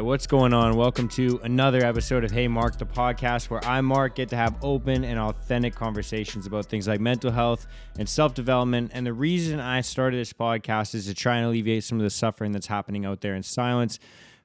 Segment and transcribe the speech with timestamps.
[0.00, 0.76] right, what's going on?
[0.76, 4.56] Welcome to another episode of Hey Mark, the podcast where I, Mark, get to have
[4.62, 7.66] open and authentic conversations about things like mental health
[7.98, 8.92] and self development.
[8.94, 12.08] And the reason I started this podcast is to try and alleviate some of the
[12.08, 13.98] suffering that's happening out there in silence.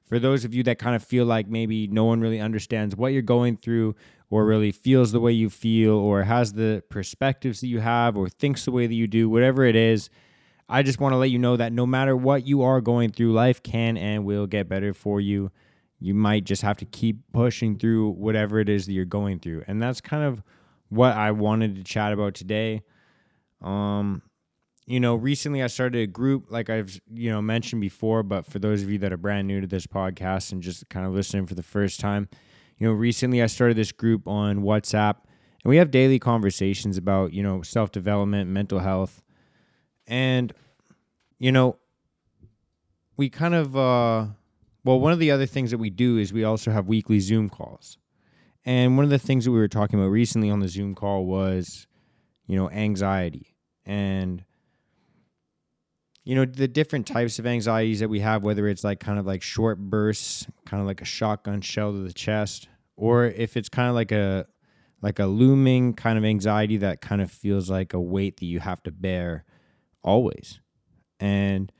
[0.04, 3.14] For those of you that kind of feel like maybe no one really understands what
[3.14, 3.96] you're going through,
[4.28, 8.28] or really feels the way you feel, or has the perspectives that you have, or
[8.28, 10.10] thinks the way that you do, whatever it is
[10.68, 13.32] I just want to let you know that no matter what you are going through,
[13.32, 15.50] life can and will get better for you.
[16.00, 19.64] You might just have to keep pushing through whatever it is that you're going through.
[19.66, 20.42] And that's kind of
[20.88, 22.82] what I wanted to chat about today.
[23.62, 24.22] Um,
[24.86, 28.58] you know, recently I started a group, like I've, you know, mentioned before, but for
[28.58, 31.46] those of you that are brand new to this podcast and just kind of listening
[31.46, 32.28] for the first time,
[32.78, 35.16] you know, recently I started this group on WhatsApp
[35.64, 39.22] and we have daily conversations about, you know, self development, mental health,
[40.06, 40.52] and,
[41.38, 41.76] you know,
[43.16, 44.26] we kind of, uh,
[44.84, 47.48] well, one of the other things that we do is we also have weekly Zoom
[47.48, 47.98] calls.
[48.64, 51.24] And one of the things that we were talking about recently on the Zoom call
[51.24, 51.86] was,
[52.46, 54.44] you know, anxiety and,
[56.24, 59.26] you know, the different types of anxieties that we have, whether it's like kind of
[59.26, 63.68] like short bursts, kind of like a shotgun shell to the chest, or if it's
[63.68, 64.46] kind of like a,
[65.02, 68.58] like a looming kind of anxiety that kind of feels like a weight that you
[68.58, 69.44] have to bear
[70.02, 70.60] always.
[71.20, 71.72] And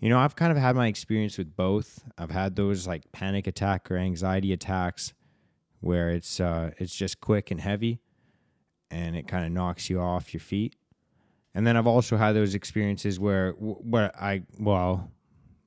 [0.00, 2.04] you know, I've kind of had my experience with both.
[2.16, 5.12] I've had those like panic attack or anxiety attacks
[5.80, 8.00] where it's uh it's just quick and heavy
[8.90, 10.76] and it kind of knocks you off your feet.
[11.54, 15.10] And then I've also had those experiences where where I well,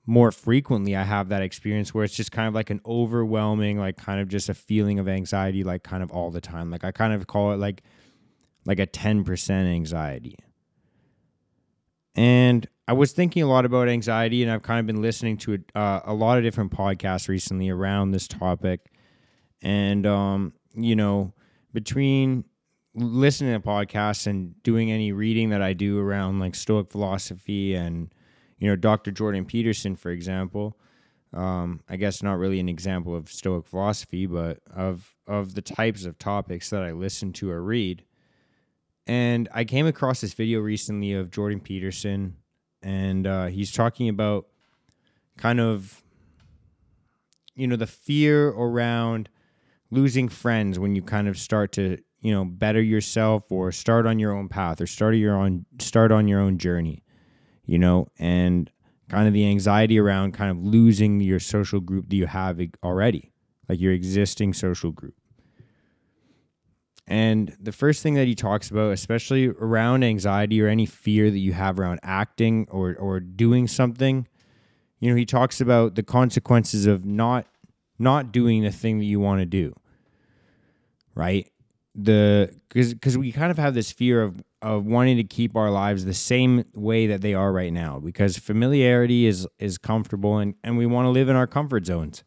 [0.05, 3.97] more frequently I have that experience where it's just kind of like an overwhelming like
[3.97, 6.71] kind of just a feeling of anxiety like kind of all the time.
[6.71, 7.83] Like I kind of call it like
[8.65, 10.37] like a 10% anxiety.
[12.15, 15.53] And I was thinking a lot about anxiety, and I've kind of been listening to
[15.53, 18.91] a, uh, a lot of different podcasts recently around this topic.
[19.61, 21.33] And, um, you know,
[21.73, 22.45] between
[22.93, 28.13] listening to podcasts and doing any reading that I do around like Stoic philosophy and,
[28.59, 29.11] you know, Dr.
[29.11, 30.77] Jordan Peterson, for example,
[31.33, 36.03] um, I guess not really an example of Stoic philosophy, but of of the types
[36.03, 38.03] of topics that I listen to or read.
[39.07, 42.37] And I came across this video recently of Jordan Peterson,
[42.81, 44.47] and uh, he's talking about
[45.37, 46.03] kind of,
[47.55, 49.29] you know, the fear around
[49.89, 54.19] losing friends when you kind of start to, you know, better yourself or start on
[54.19, 57.03] your own path or start your own start on your own journey,
[57.65, 58.71] you know, and
[59.09, 63.33] kind of the anxiety around kind of losing your social group that you have already,
[63.67, 65.15] like your existing social group.
[67.07, 71.39] And the first thing that he talks about, especially around anxiety or any fear that
[71.39, 74.27] you have around acting or, or doing something,
[74.99, 77.47] you know, he talks about the consequences of not
[77.99, 79.75] not doing the thing that you want to do.
[81.13, 81.51] Right?
[81.93, 85.71] The because because we kind of have this fear of of wanting to keep our
[85.71, 90.53] lives the same way that they are right now because familiarity is is comfortable and,
[90.63, 92.23] and we want to live in our comfort zones.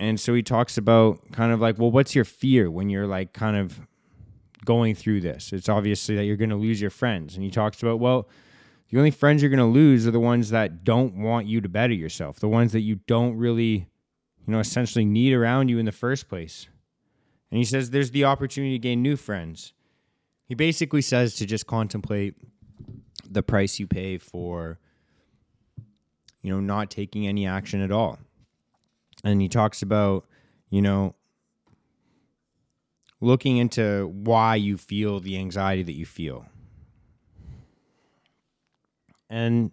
[0.00, 3.34] And so he talks about kind of like, well, what's your fear when you're like
[3.34, 3.78] kind of
[4.64, 5.52] going through this?
[5.52, 7.34] It's obviously that you're going to lose your friends.
[7.34, 8.26] And he talks about, well,
[8.88, 11.68] the only friends you're going to lose are the ones that don't want you to
[11.68, 13.88] better yourself, the ones that you don't really,
[14.46, 16.66] you know, essentially need around you in the first place.
[17.50, 19.74] And he says there's the opportunity to gain new friends.
[20.46, 22.36] He basically says to just contemplate
[23.28, 24.78] the price you pay for,
[26.40, 28.18] you know, not taking any action at all
[29.24, 30.26] and he talks about
[30.70, 31.14] you know
[33.20, 36.46] looking into why you feel the anxiety that you feel.
[39.28, 39.72] And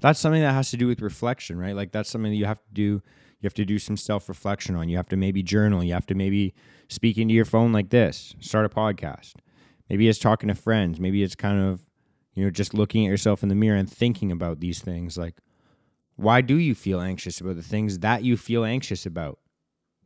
[0.00, 1.74] that's something that has to do with reflection right?
[1.74, 3.02] Like that's something that you have to do
[3.40, 4.88] you have to do some self-reflection on.
[4.88, 5.84] You have to maybe journal.
[5.84, 6.54] You have to maybe
[6.88, 8.34] speak into your phone like this.
[8.40, 9.34] Start a podcast.
[9.90, 10.98] Maybe it's talking to friends.
[10.98, 11.84] Maybe it's kind of
[12.34, 15.16] you know just looking at yourself in the mirror and thinking about these things.
[15.16, 15.34] Like
[16.16, 19.38] why do you feel anxious about the things that you feel anxious about?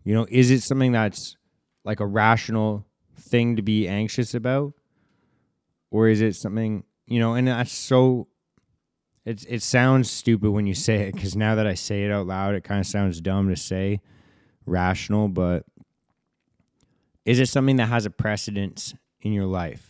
[0.04, 1.36] You know, is it something that's
[1.84, 2.86] like a rational
[3.18, 4.74] thing to be anxious about?
[5.90, 8.28] Or is it something, you know, and that's so
[9.24, 12.26] it it sounds stupid when you say it cuz now that I say it out
[12.26, 14.00] loud it kind of sounds dumb to say
[14.66, 15.64] rational, but
[17.24, 19.89] is it something that has a precedence in your life?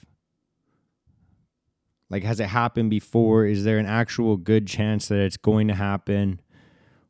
[2.11, 3.47] Like, has it happened before?
[3.47, 6.41] Is there an actual good chance that it's going to happen?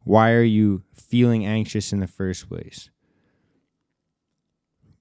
[0.04, 2.90] Why are you feeling anxious in the first place?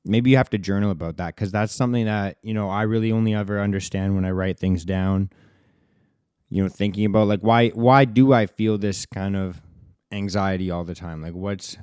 [0.05, 3.11] Maybe you have to journal about that because that's something that, you know, I really
[3.11, 5.29] only ever understand when I write things down.
[6.49, 9.61] You know, thinking about like why why do I feel this kind of
[10.11, 11.21] anxiety all the time?
[11.21, 11.77] Like what's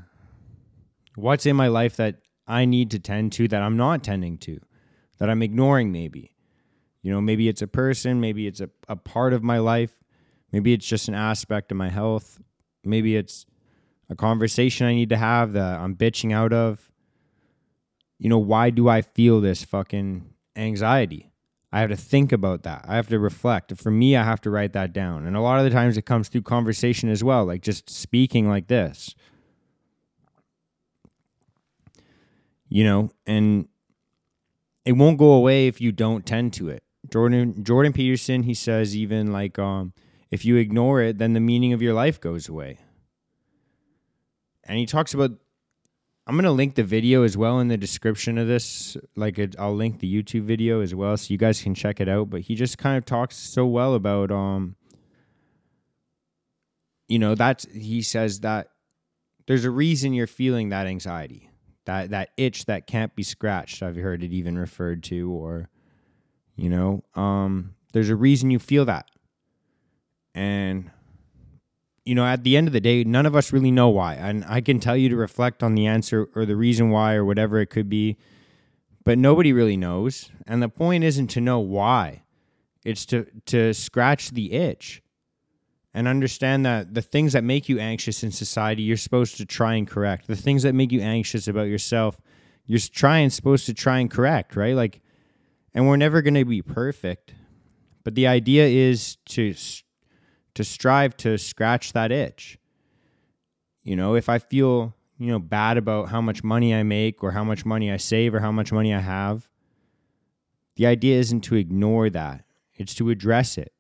[1.15, 2.17] what's in my life that
[2.49, 4.61] I need to tend to that I'm not tending to,
[5.19, 6.36] that I'm ignoring maybe.
[7.07, 10.03] You know, maybe it's a person, maybe it's a, a part of my life,
[10.51, 12.41] maybe it's just an aspect of my health,
[12.83, 13.47] maybe it's
[14.11, 16.91] a conversation I need to have that I'm bitching out of.
[18.19, 21.31] You know, why do I feel this fucking anxiety?
[21.71, 22.85] I have to think about that.
[22.89, 23.77] I have to reflect.
[23.77, 25.29] For me, I have to write that down.
[25.29, 28.49] And a lot of the times it comes through conversation as well, like just speaking
[28.49, 29.15] like this.
[32.69, 33.69] You know, and
[34.85, 36.83] it won't go away if you don't tend to it.
[37.11, 39.93] Jordan Jordan Peterson, he says even like um
[40.31, 42.79] if you ignore it, then the meaning of your life goes away.
[44.65, 45.33] And he talks about
[46.27, 48.97] I'm going to link the video as well in the description of this.
[49.15, 52.09] Like, it, I'll link the YouTube video as well so you guys can check it
[52.09, 52.31] out.
[52.31, 54.75] But he just kind of talks so well about, um,
[57.07, 58.71] you know, that's, he says that
[59.47, 61.49] there's a reason you're feeling that anxiety,
[61.85, 63.81] that, that itch that can't be scratched.
[63.81, 65.69] I've heard it even referred to, or,
[66.57, 69.11] you know, um, there's a reason you feel that.
[70.35, 70.91] And
[72.05, 74.15] you know, at the end of the day, none of us really know why.
[74.15, 77.25] And I can tell you to reflect on the answer or the reason why or
[77.25, 78.17] whatever it could be,
[79.05, 80.31] but nobody really knows.
[80.47, 82.23] And the point isn't to know why.
[82.85, 85.03] It's to to scratch the itch
[85.93, 89.75] and understand that the things that make you anxious in society, you're supposed to try
[89.75, 90.29] and correct.
[90.29, 92.21] The things that make you anxious about yourself,
[92.67, 94.77] you're trying supposed to try and correct, right?
[94.77, 95.01] Like
[95.77, 97.35] and we're never going to be perfect.
[98.03, 99.55] But the idea is to
[100.55, 102.59] to strive to scratch that itch.
[103.85, 107.33] You know, if I feel, you know, bad about how much money I make or
[107.33, 109.51] how much money I save or how much money I have,
[110.77, 112.45] the idea isn't to ignore that.
[112.75, 113.73] It's to address it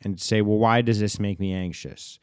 [0.00, 2.18] and say, well, why does this make me anxious?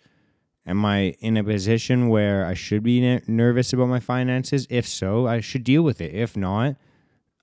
[0.65, 4.65] Am I in a position where I should be nervous about my finances?
[4.71, 6.15] If so, I should deal with it.
[6.15, 6.77] If not,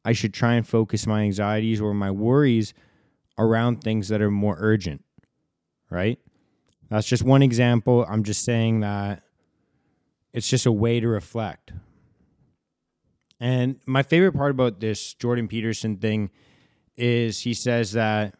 [0.05, 2.75] I should try and focus my anxieties or my worries
[3.38, 5.05] around things that are more urgent,
[5.91, 6.19] right?
[6.88, 8.05] That's just one example.
[8.08, 9.23] I'm just saying that
[10.32, 11.73] it's just a way to reflect.
[13.38, 16.31] And my favorite part about this Jordan Peterson thing
[16.97, 18.35] is he says that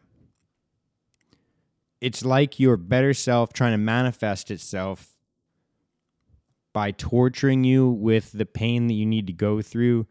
[1.99, 5.15] it's like your better self trying to manifest itself
[6.73, 10.07] by torturing you with the pain that you need to go through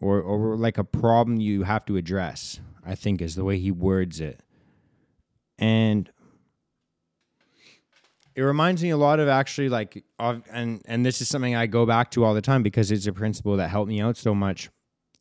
[0.00, 3.70] or, or like a problem you have to address, I think is the way he
[3.70, 4.40] words it.
[5.58, 6.10] And
[8.38, 11.66] it reminds me a lot of actually like of, and and this is something I
[11.66, 14.32] go back to all the time because it's a principle that helped me out so
[14.32, 14.70] much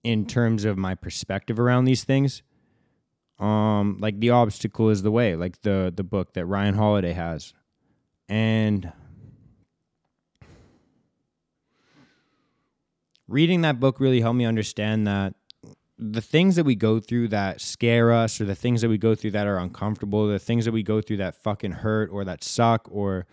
[0.03, 2.43] in terms of my perspective around these things.
[3.39, 7.55] Um, like the obstacle is the way, like the the book that Ryan Holiday has,
[8.29, 8.91] and
[13.27, 15.33] reading that book really helped me understand that
[15.99, 19.15] the things that we go through that scare us or the things that we go
[19.15, 22.43] through that are uncomfortable, the things that we go through that fucking hurt or that
[22.43, 23.25] suck or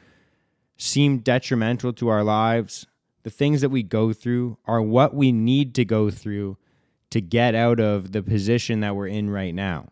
[0.76, 2.86] seem detrimental to our lives,
[3.22, 6.56] the things that we go through are what we need to go through
[7.10, 9.88] to get out of the position that we're in right now.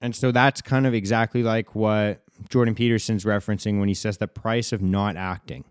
[0.00, 4.26] And so that's kind of exactly like what Jordan Peterson's referencing when he says the
[4.26, 5.64] price of not acting,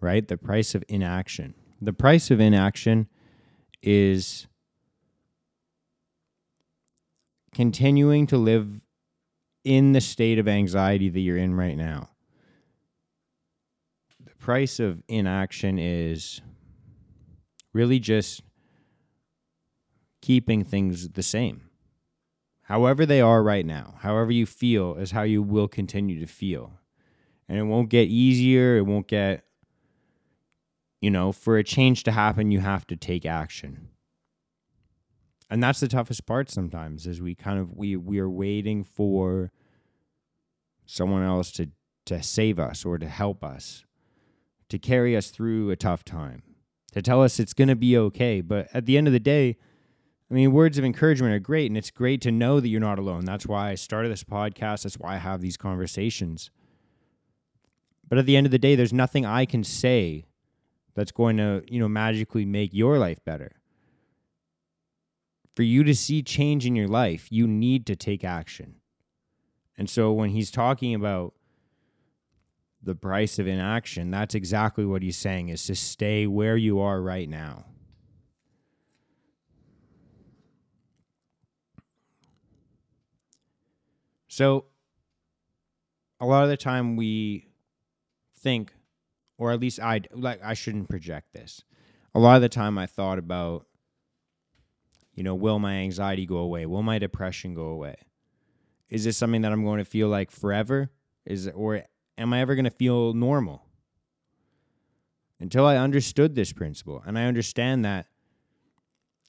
[0.00, 0.26] right?
[0.26, 1.54] The price of inaction.
[1.80, 3.08] The price of inaction
[3.82, 4.46] is
[7.54, 8.80] continuing to live
[9.64, 12.10] in the state of anxiety that you're in right now.
[14.24, 16.40] The price of inaction is
[17.72, 18.42] really just
[20.20, 21.62] keeping things the same.
[22.62, 26.72] However, they are right now, however you feel is how you will continue to feel.
[27.48, 29.47] And it won't get easier, it won't get
[31.00, 33.88] you know, for a change to happen, you have to take action.
[35.50, 39.50] And that's the toughest part sometimes is we kind of we we are waiting for
[40.84, 41.70] someone else to
[42.06, 43.84] to save us or to help us,
[44.68, 46.42] to carry us through a tough time,
[46.92, 48.40] to tell us it's going to be okay.
[48.40, 49.56] But at the end of the day,
[50.30, 52.98] I mean, words of encouragement are great, and it's great to know that you're not
[52.98, 53.24] alone.
[53.24, 54.82] That's why I started this podcast.
[54.82, 56.50] That's why I have these conversations.
[58.06, 60.24] But at the end of the day, there's nothing I can say
[60.98, 63.52] that's going to, you know, magically make your life better.
[65.54, 68.74] For you to see change in your life, you need to take action.
[69.76, 71.34] And so when he's talking about
[72.82, 77.00] the price of inaction, that's exactly what he's saying is to stay where you are
[77.00, 77.66] right now.
[84.26, 84.64] So
[86.18, 87.46] a lot of the time we
[88.34, 88.72] think,
[89.38, 91.64] or at least I like I shouldn't project this.
[92.14, 93.66] A lot of the time, I thought about,
[95.14, 96.66] you know, will my anxiety go away?
[96.66, 97.96] Will my depression go away?
[98.90, 100.90] Is this something that I'm going to feel like forever?
[101.24, 101.84] Is it, or
[102.16, 103.62] am I ever going to feel normal?
[105.40, 108.06] Until I understood this principle, and I understand that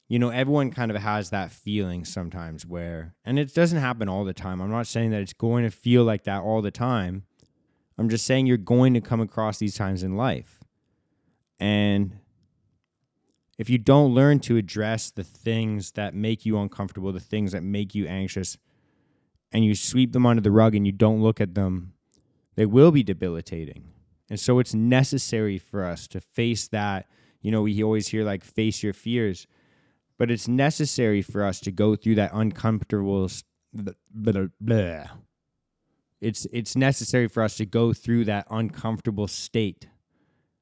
[0.09, 4.25] you know, everyone kind of has that feeling sometimes where, and it doesn't happen all
[4.25, 4.59] the time.
[4.59, 7.25] I'm not saying that it's going to feel like that all the time.
[7.99, 10.63] I'm just saying you're going to come across these times in life.
[11.59, 12.19] And
[13.57, 17.61] if you don't learn to address the things that make you uncomfortable, the things that
[17.61, 18.57] make you anxious,
[19.51, 21.93] and you sweep them under the rug and you don't look at them,
[22.55, 23.89] they will be debilitating.
[24.29, 27.07] And so it's necessary for us to face that.
[27.41, 29.47] You know, we always hear like face your fears
[30.19, 33.31] but it's necessary for us to go through that uncomfortable.
[36.21, 39.87] It's it's necessary for us to go through that uncomfortable state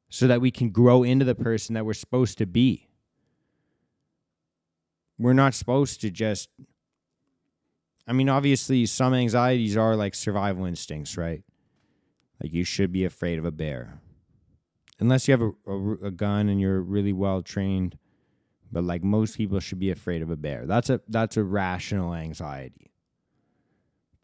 [0.09, 2.87] so that we can grow into the person that we're supposed to be
[5.17, 6.49] we're not supposed to just
[8.07, 11.43] I mean obviously some anxieties are like survival instincts right
[12.41, 13.99] like you should be afraid of a bear
[14.99, 17.97] unless you have a, a, a gun and you're really well trained
[18.71, 20.65] but like most people should be afraid of a bear.
[20.65, 22.91] That's a that's a rational anxiety.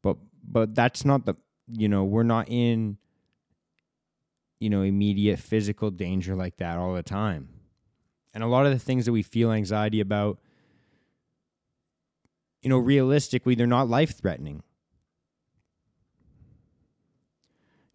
[0.02, 1.36] But but that's not the
[1.68, 2.98] you know, we're not in
[4.60, 7.50] you know, immediate physical danger like that all the time.
[8.34, 10.40] And a lot of the things that we feel anxiety about
[12.62, 14.64] you know, realistically they're not life threatening.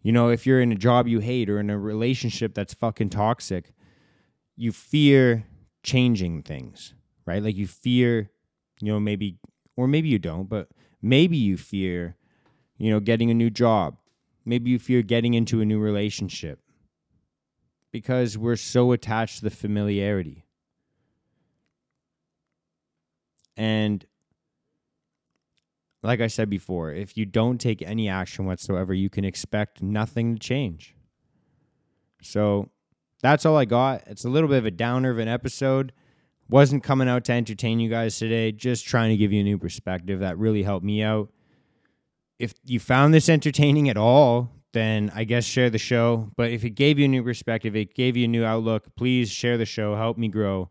[0.01, 3.09] You know, if you're in a job you hate or in a relationship that's fucking
[3.09, 3.73] toxic,
[4.55, 5.45] you fear
[5.83, 6.93] changing things,
[7.25, 7.43] right?
[7.43, 8.29] Like you fear,
[8.79, 9.37] you know, maybe,
[9.75, 10.69] or maybe you don't, but
[11.01, 12.15] maybe you fear,
[12.79, 13.97] you know, getting a new job.
[14.45, 16.59] Maybe you fear getting into a new relationship
[17.91, 20.45] because we're so attached to the familiarity.
[23.55, 24.05] And
[26.01, 30.35] like I said before, if you don't take any action whatsoever, you can expect nothing
[30.35, 30.95] to change.
[32.21, 32.69] So
[33.21, 34.03] that's all I got.
[34.07, 35.91] It's a little bit of a downer of an episode.
[36.49, 39.57] Wasn't coming out to entertain you guys today, just trying to give you a new
[39.57, 40.21] perspective.
[40.21, 41.29] That really helped me out.
[42.39, 46.31] If you found this entertaining at all, then I guess share the show.
[46.37, 49.29] But if it gave you a new perspective, it gave you a new outlook, please
[49.29, 49.95] share the show.
[49.95, 50.69] Help me grow.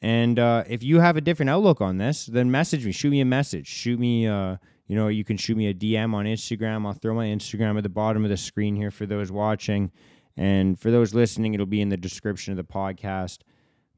[0.00, 2.92] And uh, if you have a different outlook on this, then message me.
[2.92, 3.66] Shoot me a message.
[3.66, 6.86] Shoot me, uh, you know, you can shoot me a DM on Instagram.
[6.86, 9.90] I'll throw my Instagram at the bottom of the screen here for those watching.
[10.36, 13.38] And for those listening, it'll be in the description of the podcast.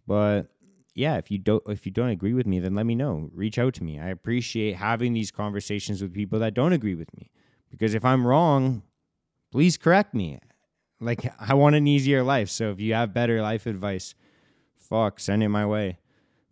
[0.06, 0.50] But
[0.94, 3.30] yeah, if you don't if you don't agree with me, then let me know.
[3.32, 3.98] Reach out to me.
[3.98, 7.30] I appreciate having these conversations with people that don't agree with me.
[7.70, 8.82] Because if I'm wrong,
[9.52, 10.40] please correct me.
[11.00, 12.50] Like I want an easier life.
[12.50, 14.14] So if you have better life advice,
[14.76, 15.98] fuck, send it my way.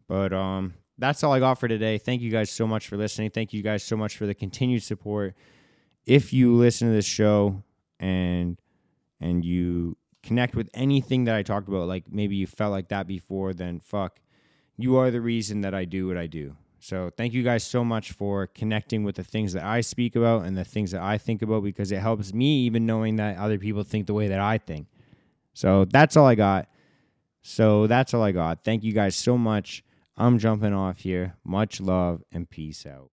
[0.06, 1.98] But um that's all I got for today.
[1.98, 3.30] Thank you guys so much for listening.
[3.30, 5.34] Thank you guys so much for the continued support.
[6.06, 7.62] If you listen to this show
[8.00, 8.58] and
[9.20, 13.06] and you connect with anything that I talked about, like maybe you felt like that
[13.06, 14.20] before, then fuck,
[14.78, 16.56] you are the reason that I do what I do.
[16.80, 20.44] So thank you guys so much for connecting with the things that I speak about
[20.44, 23.58] and the things that I think about because it helps me even knowing that other
[23.58, 24.86] people think the way that I think.
[25.52, 26.68] So that's all I got.
[27.42, 28.62] So that's all I got.
[28.64, 29.82] Thank you guys so much.
[30.16, 31.34] I'm jumping off here.
[31.44, 33.10] Much love and peace out.